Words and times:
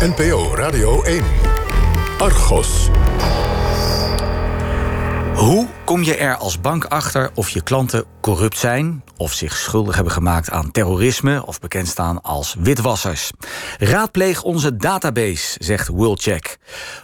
NPO 0.00 0.54
Radio 0.54 1.02
1. 1.02 1.24
Argos. 2.18 2.88
Hoe 5.34 5.66
kom 5.84 6.02
je 6.02 6.16
er 6.16 6.36
als 6.36 6.60
bank 6.60 6.84
achter 6.84 7.30
of 7.34 7.50
je 7.50 7.62
klanten 7.62 8.04
corrupt 8.20 8.58
zijn... 8.58 9.02
of 9.20 9.32
zich 9.32 9.56
schuldig 9.56 9.94
hebben 9.94 10.12
gemaakt 10.12 10.50
aan 10.50 10.70
terrorisme... 10.70 11.46
of 11.46 11.60
bekend 11.60 11.88
staan 11.88 12.22
als 12.22 12.56
witwassers? 12.58 13.30
Raadpleeg 13.78 14.42
onze 14.42 14.76
database, 14.76 15.56
zegt 15.58 15.88
Worldcheck. 15.88 16.58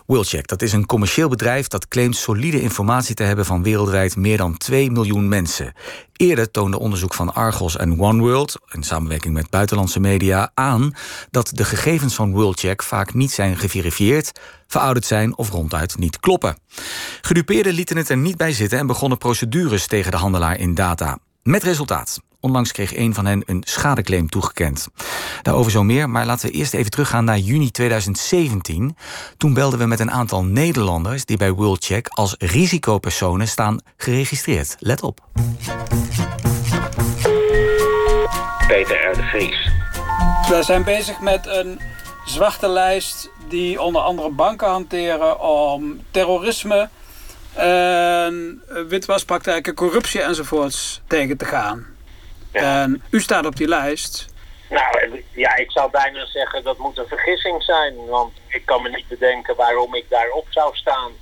Worldcheck, 0.07 0.47
dat 0.47 0.63
is 0.63 0.73
een 0.73 0.87
commercieel 0.87 1.29
bedrijf... 1.29 1.69
dat 1.69 1.89
claimt 1.89 2.17
solide 2.17 2.61
informatie 2.61 3.15
te 3.15 3.23
hebben 3.23 3.45
van 3.45 3.63
wereldwijd 3.63 4.17
meer 4.17 4.37
dan 4.37 4.57
2 4.57 4.91
miljoen 4.91 5.29
mensen. 5.29 5.73
Eerder 6.13 6.51
toonde 6.51 6.79
onderzoek 6.79 7.15
van 7.15 7.35
Argos 7.35 7.77
en 7.77 8.01
OneWorld... 8.01 8.61
in 8.71 8.83
samenwerking 8.83 9.35
met 9.35 9.51
buitenlandse 9.51 10.01
media 10.01 10.51
aan... 10.55 10.93
dat 11.31 11.51
de 11.55 11.65
gegevens 11.65 12.15
van 12.15 12.33
Worldcheck 12.33 12.83
vaak 12.83 13.15
niet 13.15 13.33
zijn 13.33 13.57
geverifieerd... 13.57 14.41
verouderd 14.67 15.07
zijn 15.07 15.37
of 15.37 15.51
ronduit 15.51 15.99
niet 15.99 16.21
kloppen. 16.21 16.59
Gedupeerden 17.21 17.73
lieten 17.73 17.97
het 17.97 18.09
er 18.09 18.17
niet 18.17 18.37
bij 18.37 18.53
zitten... 18.53 18.79
en 18.79 18.87
begonnen 18.87 19.19
procedures 19.19 19.87
tegen 19.87 20.11
de 20.11 20.17
handelaar 20.17 20.59
in 20.59 20.75
data. 20.75 21.19
Met 21.47 21.63
resultaat. 21.63 22.21
Onlangs 22.41 22.73
kreeg 22.73 22.97
een 22.97 23.15
van 23.15 23.27
hen 23.27 23.43
een 23.47 23.63
schadeclaim 23.67 24.29
toegekend. 24.29 24.89
Daarover 25.43 25.71
zo 25.71 25.83
meer, 25.83 26.11
maar 26.11 26.27
laten 26.27 26.49
we 26.49 26.55
eerst 26.55 26.75
even 26.75 26.91
teruggaan 26.91 27.25
naar 27.25 27.39
juni 27.39 27.71
2017. 27.71 28.97
Toen 29.37 29.55
belden 29.55 29.79
we 29.79 29.87
met 29.87 30.01
een 30.01 30.11
aantal 30.11 30.45
Nederlanders 30.45 31.25
die 31.25 31.37
bij 31.37 31.53
WorldCheck 31.53 32.09
als 32.09 32.35
risicopersonen 32.39 33.49
staan 33.49 33.81
geregistreerd. 33.97 34.77
Let 34.79 35.03
op. 35.03 35.21
Peter 38.67 39.11
R. 39.11 39.17
de 39.17 39.23
Vries. 39.23 39.71
We 40.49 40.63
zijn 40.63 40.85
bezig 40.85 41.21
met 41.21 41.47
een 41.47 41.81
zwarte 42.25 42.69
lijst 42.69 43.31
die 43.49 43.81
onder 43.81 44.03
andere 44.03 44.31
banken 44.31 44.69
hanteren 44.69 45.41
om 45.41 46.01
terrorisme, 46.11 46.89
en 47.57 48.63
witwaspraktijken, 48.89 49.75
corruptie 49.75 50.23
enzovoorts 50.23 51.01
tegen 51.07 51.37
te 51.37 51.45
gaan. 51.45 51.87
En 52.53 53.03
u 53.11 53.21
staat 53.21 53.47
op 53.47 53.57
die 53.57 53.69
lijst. 53.69 54.27
Nou, 54.69 55.23
ja, 55.33 55.57
ik 55.57 55.71
zou 55.71 55.91
bijna 55.91 56.27
zeggen 56.27 56.65
dat 56.65 56.79
moet 56.79 56.99
een 56.99 57.07
vergissing 57.07 57.63
zijn. 57.63 58.07
Want 58.07 58.33
ik 58.47 58.63
kan 58.65 58.83
me 58.83 58.89
niet 58.89 59.09
bedenken 59.09 59.57
waarom 59.57 59.95
ik 59.95 60.05
daarop 60.09 60.47
zou 60.51 60.77
staan. 60.77 61.13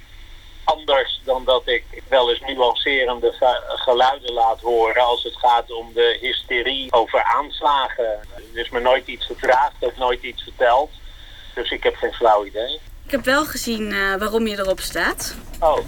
Anders 0.65 1.21
dan 1.25 1.45
dat 1.45 1.63
ik 1.65 1.85
wel 2.09 2.31
eens 2.31 2.41
nuancerende 2.41 3.57
geluiden 3.67 4.33
laat 4.33 4.61
horen 4.61 5.03
als 5.03 5.23
het 5.23 5.37
gaat 5.37 5.73
om 5.73 5.93
de 5.95 6.19
hysterie 6.21 6.93
over 6.93 7.23
aanslagen. 7.23 8.05
Er 8.05 8.61
is 8.61 8.71
me 8.71 8.81
nooit 8.81 9.07
iets 9.07 9.27
gevraagd, 9.27 9.75
ook 9.81 9.97
nooit 9.97 10.23
iets 10.23 10.43
verteld. 10.43 10.91
Dus 11.55 11.71
ik 11.71 11.83
heb 11.83 11.95
geen 11.95 12.13
flauw 12.13 12.45
idee. 12.45 12.81
Ik 13.05 13.11
heb 13.11 13.25
wel 13.25 13.45
gezien 13.45 13.91
uh, 13.91 14.17
waarom 14.17 14.47
je 14.47 14.59
erop 14.59 14.81
staat. 14.81 15.37
Oh. 15.61 15.79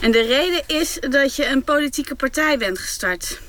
En 0.00 0.10
de 0.10 0.22
reden 0.22 0.62
is 0.66 0.98
dat 1.00 1.36
je 1.36 1.46
een 1.46 1.64
politieke 1.64 2.14
partij 2.14 2.58
bent 2.58 2.78
gestart. 2.78 3.40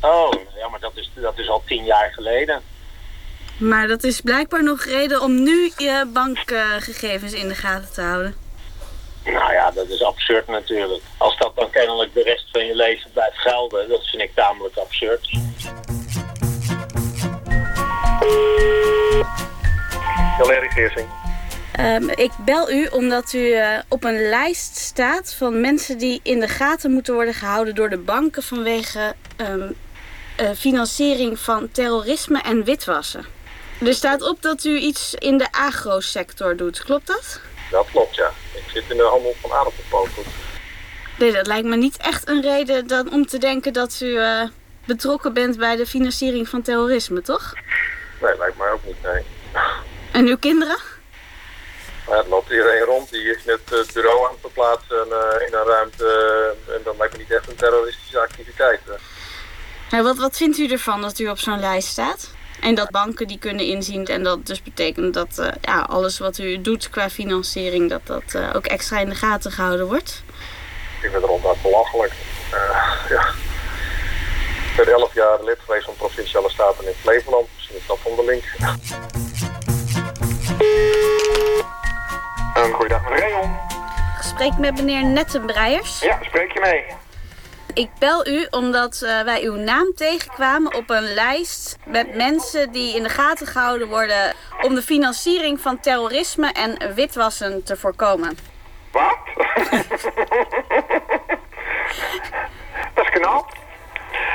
Oh, 0.00 0.32
ja, 0.56 0.68
maar 0.68 0.80
dat 0.80 0.92
is, 0.94 1.10
dat 1.14 1.38
is 1.38 1.48
al 1.48 1.62
tien 1.66 1.84
jaar 1.84 2.12
geleden. 2.12 2.62
Maar 3.58 3.88
dat 3.88 4.04
is 4.04 4.20
blijkbaar 4.20 4.62
nog 4.62 4.84
reden 4.84 5.22
om 5.22 5.42
nu 5.42 5.72
je 5.76 6.10
bankgegevens 6.12 7.32
in 7.32 7.48
de 7.48 7.54
gaten 7.54 7.92
te 7.92 8.00
houden. 8.00 8.34
Nou 9.24 9.52
ja, 9.52 9.70
dat 9.70 9.88
is 9.88 10.02
absurd 10.02 10.46
natuurlijk. 10.46 11.02
Als 11.16 11.38
dat 11.38 11.56
dan 11.56 11.70
kennelijk 11.70 12.14
de 12.14 12.22
rest 12.22 12.48
van 12.52 12.66
je 12.66 12.74
leven 12.74 13.10
blijft 13.12 13.38
gelden, 13.38 13.88
dat 13.88 14.06
vind 14.06 14.22
ik 14.22 14.34
tamelijk 14.34 14.76
absurd. 14.76 15.38
Valerie 20.38 20.70
Geersing. 20.70 21.21
Um, 21.80 22.08
ik 22.08 22.30
bel 22.44 22.70
u 22.70 22.86
omdat 22.86 23.32
u 23.32 23.38
uh, 23.38 23.78
op 23.88 24.04
een 24.04 24.28
lijst 24.28 24.76
staat 24.76 25.34
van 25.34 25.60
mensen 25.60 25.98
die 25.98 26.20
in 26.22 26.40
de 26.40 26.48
gaten 26.48 26.90
moeten 26.90 27.14
worden 27.14 27.34
gehouden 27.34 27.74
door 27.74 27.90
de 27.90 27.98
banken 27.98 28.42
vanwege 28.42 29.14
um, 29.36 29.74
uh, 30.40 30.50
financiering 30.56 31.38
van 31.38 31.70
terrorisme 31.70 32.40
en 32.42 32.64
witwassen. 32.64 33.24
Er 33.80 33.94
staat 33.94 34.22
op 34.22 34.42
dat 34.42 34.64
u 34.64 34.76
iets 34.78 35.14
in 35.14 35.38
de 35.38 35.52
agrosector 35.52 36.56
doet, 36.56 36.84
klopt 36.84 37.06
dat? 37.06 37.40
Dat 37.70 37.86
klopt, 37.90 38.14
ja. 38.14 38.30
Ik 38.54 38.64
zit 38.72 38.84
in 38.88 38.96
de 38.96 39.02
handel 39.02 39.34
van 39.40 39.52
aardappelpoten. 39.52 40.22
Nee, 41.18 41.32
dat 41.32 41.46
lijkt 41.46 41.66
me 41.66 41.76
niet 41.76 41.96
echt 41.96 42.28
een 42.28 42.42
reden 42.42 42.86
dan 42.86 43.12
om 43.12 43.26
te 43.26 43.38
denken 43.38 43.72
dat 43.72 44.00
u 44.02 44.06
uh, 44.06 44.42
betrokken 44.84 45.32
bent 45.32 45.56
bij 45.58 45.76
de 45.76 45.86
financiering 45.86 46.48
van 46.48 46.62
terrorisme, 46.62 47.22
toch? 47.22 47.52
Nee, 48.20 48.38
lijkt 48.38 48.58
mij 48.58 48.70
ook 48.70 48.84
niet, 48.84 49.02
nee. 49.02 49.22
En 50.12 50.26
uw 50.26 50.36
kinderen? 50.36 50.78
Maar 52.08 52.18
het 52.18 52.26
loopt 52.26 52.50
iedereen 52.50 52.84
rond, 52.84 53.10
die 53.10 53.36
is 53.36 53.44
net 53.44 53.60
het 53.70 53.92
bureau 53.92 54.24
aan 54.24 54.30
het 54.30 54.40
verplaatsen 54.40 55.06
uh, 55.08 55.46
in 55.46 55.54
een 55.54 55.66
ruimte. 55.66 56.04
Uh, 56.66 56.74
en 56.74 56.80
dat 56.84 56.96
lijkt 56.98 57.12
me 57.12 57.18
niet 57.18 57.32
echt 57.32 57.48
een 57.48 57.56
terroristische 57.56 58.18
activiteit. 58.20 58.80
Wat, 59.90 60.16
wat 60.16 60.36
vindt 60.36 60.58
u 60.58 60.68
ervan 60.68 61.02
dat 61.02 61.18
u 61.18 61.28
op 61.28 61.38
zo'n 61.38 61.60
lijst 61.60 61.88
staat? 61.88 62.30
En 62.60 62.74
dat 62.74 62.90
banken 62.90 63.26
die 63.26 63.38
kunnen 63.38 63.66
inzien 63.66 64.06
en 64.06 64.22
dat 64.22 64.46
dus 64.46 64.62
betekent 64.62 65.14
dat 65.14 65.38
uh, 65.38 65.48
ja, 65.60 65.80
alles 65.80 66.18
wat 66.18 66.38
u 66.38 66.60
doet 66.60 66.90
qua 66.90 67.10
financiering, 67.10 67.90
dat 67.90 68.06
dat 68.06 68.22
uh, 68.36 68.50
ook 68.54 68.66
extra 68.66 68.98
in 68.98 69.08
de 69.08 69.14
gaten 69.14 69.50
gehouden 69.50 69.86
wordt? 69.86 70.22
Ik 70.94 71.00
vind 71.00 71.12
het 71.12 71.24
ronduit 71.24 71.62
belachelijk. 71.62 72.12
Uh, 72.52 72.94
ja. 73.08 73.28
Ik 74.70 74.76
ben 74.76 74.94
11 74.94 75.14
jaar 75.14 75.44
lid 75.44 75.58
geweest 75.64 75.84
van 75.84 75.94
Provinciale 75.96 76.50
Staten 76.50 76.86
in 76.86 76.94
Flevoland. 77.00 77.48
Misschien 77.54 77.76
is 77.76 77.86
dat 77.86 77.98
van 78.02 78.16
Um, 82.56 82.72
goeiedag, 82.72 83.02
meneer 83.02 83.20
Rayon. 83.20 83.56
Gesprek 84.16 84.58
met 84.58 84.74
meneer 84.74 85.04
Nettenbreiers. 85.04 86.00
Ja, 86.00 86.18
spreek 86.22 86.52
je 86.52 86.60
mee. 86.60 86.84
Ik 87.74 87.90
bel 87.98 88.26
u 88.26 88.46
omdat 88.50 89.00
uh, 89.04 89.20
wij 89.20 89.42
uw 89.42 89.54
naam 89.54 89.92
tegenkwamen 89.94 90.74
op 90.74 90.90
een 90.90 91.14
lijst 91.14 91.76
met 91.84 92.14
mensen 92.14 92.72
die 92.72 92.96
in 92.96 93.02
de 93.02 93.08
gaten 93.08 93.46
gehouden 93.46 93.88
worden 93.88 94.34
om 94.62 94.74
de 94.74 94.82
financiering 94.82 95.60
van 95.60 95.80
terrorisme 95.80 96.52
en 96.52 96.94
witwassen 96.94 97.64
te 97.64 97.76
voorkomen. 97.76 98.38
Wat? 98.90 99.18
Dat 102.94 103.04
is 103.04 103.10
knap. 103.10 103.52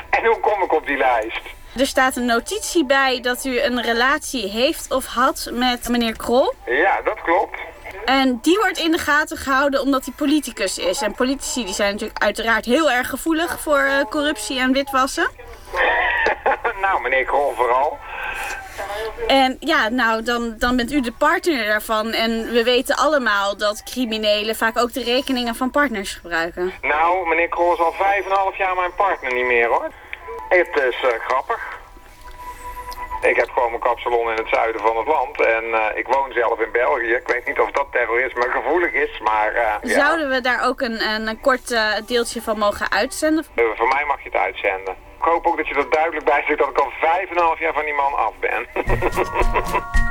En 0.10 0.26
hoe 0.26 0.40
kom 0.40 0.64
ik 0.64 0.74
op 0.74 0.86
die 0.86 0.98
lijst? 0.98 1.42
Er 1.76 1.88
staat 1.88 2.16
een 2.16 2.26
notitie 2.26 2.86
bij 2.86 3.22
dat 3.22 3.46
u 3.46 3.62
een 3.62 3.82
relatie 3.82 4.50
heeft 4.50 4.92
of 4.92 5.06
had 5.06 5.50
met 5.54 5.90
meneer 5.90 6.18
Krol. 6.18 6.54
Ja, 6.66 7.02
dat 7.02 7.22
klopt. 7.22 7.60
En 8.06 8.40
die 8.42 8.58
wordt 8.58 8.78
in 8.78 8.92
de 8.92 8.98
gaten 8.98 9.38
gehouden 9.38 9.82
omdat 9.82 10.06
hij 10.06 10.14
politicus 10.18 10.78
is. 10.78 11.02
En 11.02 11.16
politici 11.16 11.66
die 11.66 11.74
zijn 11.74 11.92
natuurlijk 11.92 12.24
uiteraard 12.24 12.66
heel 12.66 12.92
erg 12.92 13.10
gevoelig 13.10 13.60
voor 13.60 13.80
uh, 13.80 14.02
corruptie 14.10 14.60
en 14.60 14.72
witwassen. 14.72 15.30
nou, 16.82 17.02
meneer 17.02 17.26
Krol 17.26 17.54
vooral. 17.56 17.98
En 19.28 19.58
ja, 19.60 19.90
nou, 19.90 20.24
dan, 20.24 20.56
dan 20.58 20.76
bent 20.76 20.92
u 20.92 21.02
de 21.02 21.12
partner 21.12 21.66
daarvan. 21.66 22.12
En 22.12 22.52
we 22.52 22.64
weten 22.64 22.96
allemaal 22.96 23.58
dat 23.58 23.84
criminelen 23.84 24.56
vaak 24.56 24.78
ook 24.78 24.94
de 24.94 25.04
rekeningen 25.04 25.56
van 25.56 25.72
partners 25.72 26.14
gebruiken. 26.14 26.74
Nou, 26.82 27.28
meneer 27.28 27.50
Krol 27.50 27.74
is 27.74 27.80
al 27.80 27.92
vijf 27.92 28.26
en 28.26 28.32
half 28.32 28.58
jaar 28.58 28.76
mijn 28.76 28.96
partner 28.96 29.34
niet 29.34 29.46
meer, 29.46 29.68
hoor. 29.68 29.92
Het 30.50 30.82
is 30.90 31.04
uh, 31.04 31.10
grappig. 31.28 31.67
Ik 33.22 33.36
heb 33.36 33.50
gewoon 33.50 33.70
mijn 33.70 33.82
kapsalon 33.82 34.30
in 34.30 34.38
het 34.38 34.48
zuiden 34.50 34.82
van 34.82 34.98
het 34.98 35.08
land. 35.08 35.42
En 35.42 35.64
uh, 35.64 35.86
ik 35.96 36.08
woon 36.08 36.32
zelf 36.32 36.60
in 36.60 36.72
België. 36.72 37.14
Ik 37.14 37.28
weet 37.28 37.46
niet 37.46 37.60
of 37.60 37.72
dat 37.72 37.88
terrorisme 37.92 38.48
gevoelig 38.50 38.94
is, 38.94 39.20
maar... 39.20 39.54
Uh, 39.56 39.96
Zouden 39.96 40.30
we 40.30 40.42
daar 40.42 40.68
ook 40.68 40.82
een, 40.82 41.02
een, 41.10 41.28
een 41.28 41.40
kort 41.40 41.72
uh, 41.72 41.94
deeltje 42.06 42.42
van 42.42 42.58
mogen 42.58 42.92
uitzenden? 42.92 43.46
voor 43.76 43.88
mij 43.88 44.06
mag 44.06 44.24
je 44.24 44.30
het 44.30 44.38
uitzenden. 44.38 44.94
Ik 44.94 45.24
hoop 45.24 45.46
ook 45.46 45.58
dat 45.58 45.68
je 45.68 45.76
er 45.76 45.90
duidelijk 45.90 46.26
bij 46.26 46.44
zit 46.48 46.58
dat 46.58 46.70
ik 46.70 46.78
al 46.78 46.92
vijf 47.00 47.30
en 47.30 47.38
een 47.38 47.44
half 47.44 47.60
jaar 47.60 47.74
van 47.74 47.86
die 47.86 47.94
man 47.94 48.14
af 48.14 48.34
ben. 48.40 48.66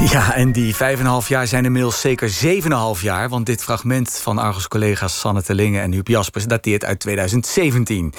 Ja, 0.00 0.34
en 0.34 0.52
die 0.52 0.76
vijf 0.76 0.98
en 0.98 1.04
een 1.04 1.10
half 1.10 1.28
jaar 1.28 1.46
zijn 1.46 1.64
inmiddels 1.64 2.00
zeker 2.00 2.28
zeven 2.28 2.70
en 2.70 2.76
een 2.76 2.82
half 2.82 3.02
jaar... 3.02 3.28
want 3.28 3.46
dit 3.46 3.62
fragment 3.62 4.20
van 4.22 4.38
Argos 4.38 4.68
collega's 4.68 5.20
Sanne 5.20 5.42
Tellingen 5.42 5.82
en 5.82 5.92
Huub 5.92 6.08
Jaspers... 6.08 6.44
dateert 6.44 6.84
uit 6.84 7.00
2017. 7.00 8.12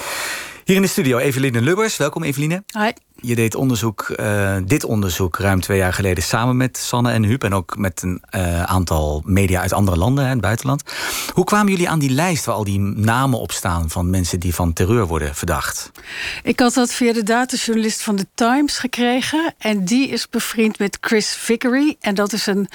Hier 0.64 0.76
in 0.76 0.82
de 0.82 0.88
studio 0.88 1.18
Eveline 1.18 1.60
Lubbers. 1.60 1.96
Welkom 1.96 2.22
Eveline. 2.22 2.64
Hoi. 2.78 2.92
Je 3.24 3.34
deed 3.34 3.54
onderzoek, 3.54 4.14
uh, 4.16 4.56
dit 4.64 4.84
onderzoek 4.84 5.38
ruim 5.38 5.60
twee 5.60 5.78
jaar 5.78 5.92
geleden 5.92 6.24
samen 6.24 6.56
met 6.56 6.78
Sanne 6.78 7.12
en 7.12 7.22
Huub... 7.22 7.44
en 7.44 7.54
ook 7.54 7.76
met 7.76 8.02
een 8.02 8.22
uh, 8.30 8.62
aantal 8.62 9.22
media 9.24 9.60
uit 9.60 9.72
andere 9.72 9.96
landen, 9.96 10.24
in 10.24 10.30
het 10.30 10.40
buitenland. 10.40 10.82
Hoe 11.32 11.44
kwamen 11.44 11.72
jullie 11.72 11.88
aan 11.88 11.98
die 11.98 12.10
lijst 12.10 12.44
waar 12.44 12.54
al 12.54 12.64
die 12.64 12.78
namen 12.80 13.38
op 13.38 13.52
staan... 13.52 13.90
van 13.90 14.10
mensen 14.10 14.40
die 14.40 14.54
van 14.54 14.72
terreur 14.72 15.06
worden 15.06 15.34
verdacht? 15.34 15.90
Ik 16.42 16.60
had 16.60 16.74
dat 16.74 16.92
via 16.92 17.12
de 17.12 17.22
datajournalist 17.22 18.02
van 18.02 18.16
The 18.16 18.26
Times 18.34 18.78
gekregen. 18.78 19.54
En 19.58 19.84
die 19.84 20.08
is 20.08 20.28
bevriend 20.28 20.78
met 20.78 20.98
Chris 21.00 21.28
Vickery. 21.28 21.96
En 22.00 22.14
dat 22.14 22.32
is 22.32 22.46
een, 22.46 22.68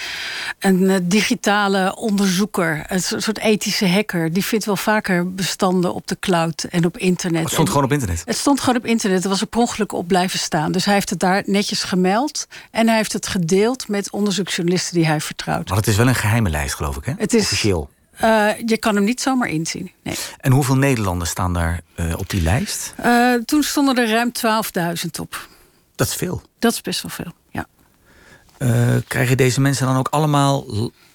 een 0.59 1.07
digitale 1.07 1.95
onderzoeker, 1.95 2.83
een 2.87 3.01
soort 3.01 3.39
ethische 3.39 3.87
hacker. 3.87 4.33
Die 4.33 4.45
vindt 4.45 4.65
wel 4.65 4.75
vaker 4.75 5.33
bestanden 5.33 5.93
op 5.93 6.07
de 6.07 6.17
cloud 6.19 6.63
en 6.63 6.85
op 6.85 6.97
internet. 6.97 7.41
Het 7.43 7.51
stond 7.51 7.69
gewoon 7.69 7.83
op 7.83 7.91
internet? 7.91 8.21
Het 8.25 8.37
stond 8.37 8.59
gewoon 8.59 8.75
op 8.75 8.85
internet. 8.85 9.23
Er 9.23 9.29
was 9.29 9.41
er 9.41 9.47
per 9.47 9.59
ongeluk 9.59 9.91
op 9.91 10.07
blijven 10.07 10.36
staan. 10.37 10.71
Dus 10.71 10.85
hij 10.85 10.93
heeft 10.93 11.09
het 11.09 11.19
daar 11.19 11.43
netjes 11.45 11.83
gemeld. 11.83 12.47
En 12.71 12.87
hij 12.87 12.97
heeft 12.97 13.13
het 13.13 13.27
gedeeld 13.27 13.87
met 13.87 14.11
onderzoeksjournalisten 14.11 14.95
die 14.95 15.05
hij 15.05 15.21
vertrouwt. 15.21 15.67
Maar 15.67 15.77
het 15.77 15.87
is 15.87 15.95
wel 15.95 16.07
een 16.07 16.15
geheime 16.15 16.49
lijst, 16.49 16.75
geloof 16.75 16.97
ik, 16.97 17.05
hè? 17.05 17.13
Het 17.17 17.33
is, 17.33 17.41
Officieel. 17.41 17.89
Uh, 18.23 18.49
je 18.65 18.77
kan 18.77 18.95
hem 18.95 19.03
niet 19.03 19.21
zomaar 19.21 19.49
inzien. 19.49 19.91
Nee. 20.03 20.15
En 20.37 20.51
hoeveel 20.51 20.75
Nederlanders 20.75 21.29
staan 21.29 21.53
daar 21.53 21.81
uh, 21.95 22.13
op 22.17 22.29
die 22.29 22.41
lijst? 22.41 22.93
Uh, 23.05 23.33
toen 23.33 23.63
stonden 23.63 23.97
er 23.97 24.09
ruim 24.09 24.31
12.000 25.05 25.09
op. 25.21 25.47
Dat 25.95 26.07
is 26.07 26.15
veel. 26.15 26.41
Dat 26.59 26.71
is 26.71 26.81
best 26.81 27.01
wel 27.01 27.11
veel, 27.11 27.33
ja. 27.49 27.67
krijgen 29.07 29.37
deze 29.37 29.61
mensen 29.61 29.85
dan 29.85 29.97
ook 29.97 30.07
allemaal, 30.07 30.65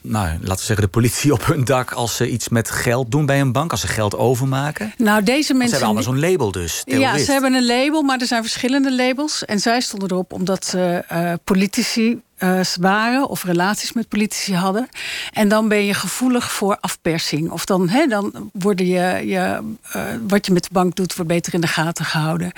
nou, 0.02 0.26
laten 0.26 0.49
we 0.49 0.56
zeggen, 0.56 0.84
de 0.84 0.88
politie 0.90 1.32
op 1.32 1.46
hun 1.46 1.64
dak 1.64 1.93
als 1.93 2.16
ze 2.16 2.31
iets 2.31 2.49
met 2.49 2.70
geld 2.70 3.10
doen 3.10 3.26
bij 3.26 3.40
een 3.40 3.52
bank, 3.52 3.70
als 3.70 3.81
ze 3.81 3.88
geld 3.88 4.16
overmaken? 4.16 4.93
Nou, 4.96 5.22
deze 5.22 5.54
mensen. 5.54 5.78
Ze 5.78 5.84
hebben 5.84 6.02
allemaal 6.02 6.20
zo'n 6.20 6.31
label 6.31 6.52
dus. 6.52 6.82
Terrorist. 6.84 7.19
Ja, 7.19 7.25
ze 7.25 7.32
hebben 7.32 7.54
een 7.54 7.66
label, 7.66 8.02
maar 8.02 8.20
er 8.20 8.26
zijn 8.26 8.43
verschillende 8.43 8.94
labels. 8.94 9.44
En 9.44 9.60
zij 9.60 9.81
stonden 9.81 10.10
erop 10.10 10.32
omdat 10.32 10.64
ze 10.64 11.04
politici 11.44 12.20
uh, 12.43 12.60
waren 12.81 13.28
of 13.28 13.44
relaties 13.44 13.93
met 13.93 14.08
politici 14.08 14.54
hadden. 14.54 14.88
En 15.32 15.49
dan 15.49 15.69
ben 15.69 15.84
je 15.84 15.94
gevoelig 15.94 16.52
voor 16.52 16.76
afpersing. 16.81 17.50
Of 17.50 17.64
dan, 17.64 17.88
hè, 17.88 18.06
dan 18.06 18.50
worden 18.52 18.87
je, 18.87 19.26
je 19.26 19.72
uh, 19.96 20.02
wat 20.28 20.46
je 20.46 20.52
met 20.52 20.62
de 20.62 20.69
bank 20.72 20.94
doet, 20.96 21.14
wordt 21.14 21.31
beter 21.31 21.55
in 21.55 21.60
de 21.60 21.66
gaten 21.66 22.05
gehouden. 22.05 22.52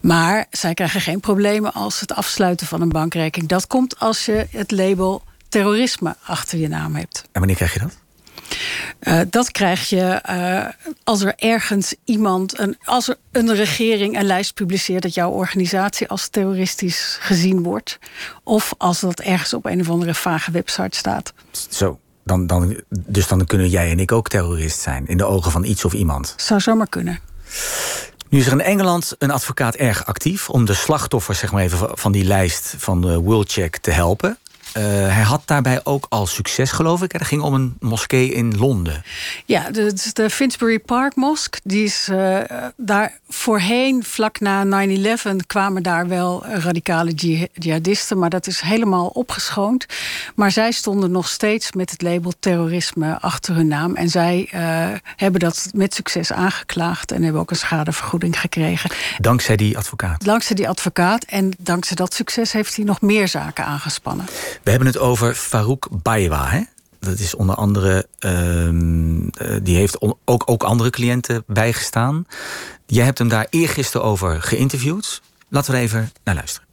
Maar 0.00 0.46
zij 0.50 0.74
krijgen 0.74 1.00
geen 1.00 1.20
problemen 1.20 1.72
als 1.72 2.00
het 2.00 2.14
afsluiten 2.14 2.66
van 2.66 2.80
een 2.80 2.88
bankrekening. 2.88 3.50
Dat 3.50 3.66
komt 3.66 3.98
als 3.98 4.24
je 4.24 4.46
het 4.50 4.70
label 4.70 5.22
terrorisme 5.54 6.16
achter 6.24 6.58
je 6.58 6.68
naam 6.68 6.94
hebt. 6.94 7.22
En 7.32 7.38
wanneer 7.38 7.56
krijg 7.56 7.72
je 7.72 7.78
dat? 7.78 7.96
Uh, 9.00 9.20
dat 9.30 9.50
krijg 9.50 9.88
je 9.88 10.22
uh, 10.30 10.90
als 11.04 11.22
er 11.22 11.34
ergens 11.36 11.94
iemand, 12.04 12.58
een, 12.58 12.76
als 12.84 13.08
er 13.08 13.16
een 13.32 13.54
regering 13.54 14.18
een 14.18 14.26
lijst 14.26 14.54
publiceert 14.54 15.02
dat 15.02 15.14
jouw 15.14 15.30
organisatie 15.30 16.08
als 16.08 16.28
terroristisch 16.28 17.16
gezien 17.20 17.62
wordt. 17.62 17.98
Of 18.42 18.74
als 18.78 19.00
dat 19.00 19.20
ergens 19.20 19.54
op 19.54 19.64
een 19.64 19.80
of 19.80 19.90
andere 19.90 20.14
vage 20.14 20.50
website 20.50 20.96
staat. 20.96 21.32
Zo. 21.68 21.98
Dan, 22.24 22.46
dan, 22.46 22.80
dus 22.88 23.28
dan 23.28 23.46
kunnen 23.46 23.68
jij 23.68 23.90
en 23.90 24.00
ik 24.00 24.12
ook 24.12 24.28
terrorist 24.28 24.80
zijn 24.80 25.06
in 25.06 25.16
de 25.16 25.24
ogen 25.24 25.50
van 25.50 25.64
iets 25.64 25.84
of 25.84 25.92
iemand. 25.92 26.34
Zou 26.36 26.60
zomaar 26.60 26.88
kunnen. 26.88 27.20
Nu 28.28 28.38
is 28.38 28.46
er 28.46 28.52
in 28.52 28.60
Engeland 28.60 29.14
een 29.18 29.30
advocaat 29.30 29.74
erg 29.74 30.06
actief 30.06 30.50
om 30.50 30.64
de 30.64 30.74
slachtoffers 30.74 31.38
zeg 31.38 31.52
maar 31.52 31.62
even, 31.62 31.98
van 31.98 32.12
die 32.12 32.24
lijst 32.24 32.74
van 32.78 33.00
de 33.00 33.18
Worldcheck 33.18 33.76
te 33.76 33.90
helpen. 33.90 34.38
Uh, 34.76 34.82
hij 35.14 35.22
had 35.22 35.42
daarbij 35.44 35.80
ook 35.84 36.06
al 36.08 36.26
succes, 36.26 36.70
geloof 36.70 37.02
ik. 37.02 37.12
Het 37.12 37.24
ging 37.24 37.42
om 37.42 37.54
een 37.54 37.76
moskee 37.80 38.32
in 38.32 38.58
Londen. 38.58 39.04
Ja, 39.44 39.70
de, 39.70 40.10
de 40.12 40.30
Finsbury 40.30 40.78
Park 40.78 41.16
Mosque. 41.16 41.60
Die 41.64 41.84
is 41.84 42.08
uh, 42.10 42.38
daar 42.76 43.18
voorheen, 43.28 44.04
vlak 44.04 44.40
na 44.40 44.86
9-11, 44.86 45.36
kwamen 45.46 45.82
daar 45.82 46.08
wel 46.08 46.46
radicale 46.46 47.12
jihadisten. 47.52 48.18
Maar 48.18 48.30
dat 48.30 48.46
is 48.46 48.60
helemaal 48.60 49.06
opgeschoond. 49.06 49.86
Maar 50.34 50.50
zij 50.50 50.72
stonden 50.72 51.10
nog 51.10 51.28
steeds 51.28 51.72
met 51.72 51.90
het 51.90 52.02
label 52.02 52.32
terrorisme 52.40 53.20
achter 53.20 53.54
hun 53.54 53.68
naam. 53.68 53.94
En 53.94 54.08
zij 54.08 54.50
uh, 54.54 54.60
hebben 55.16 55.40
dat 55.40 55.68
met 55.74 55.94
succes 55.94 56.32
aangeklaagd. 56.32 57.12
En 57.12 57.22
hebben 57.22 57.40
ook 57.40 57.50
een 57.50 57.56
schadevergoeding 57.56 58.40
gekregen. 58.40 58.90
Dankzij 59.18 59.56
die 59.56 59.76
advocaat? 59.78 60.24
Dankzij 60.24 60.56
die 60.56 60.68
advocaat. 60.68 61.24
En 61.24 61.52
dankzij 61.58 61.96
dat 61.96 62.14
succes 62.14 62.52
heeft 62.52 62.76
hij 62.76 62.84
nog 62.84 63.00
meer 63.00 63.28
zaken 63.28 63.64
aangespannen. 63.64 64.26
We 64.64 64.70
hebben 64.70 64.88
het 64.88 64.98
over 64.98 65.34
Farouk 65.34 65.88
Baywa. 66.02 66.46
Hè? 66.48 66.60
Dat 66.98 67.18
is 67.18 67.34
onder 67.34 67.54
andere, 67.54 68.06
uh, 68.20 68.68
die 69.62 69.76
heeft 69.76 70.00
ook, 70.24 70.42
ook 70.46 70.62
andere 70.62 70.90
cliënten 70.90 71.44
bijgestaan. 71.46 72.26
Jij 72.86 73.04
hebt 73.04 73.18
hem 73.18 73.28
daar 73.28 73.46
eergisteren 73.50 74.06
over 74.06 74.42
geïnterviewd. 74.42 75.22
Laten 75.48 75.70
we 75.70 75.76
er 75.76 75.82
even 75.82 76.10
naar 76.24 76.34
luisteren. 76.34 76.68